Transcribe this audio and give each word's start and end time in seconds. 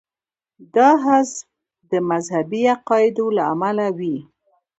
دا 0.75 0.89
حذف 1.05 1.37
د 1.91 1.93
مذهبي 2.09 2.61
عقایدو 2.73 3.25
له 3.37 3.43
امله 3.53 3.85
وي. 3.97 4.17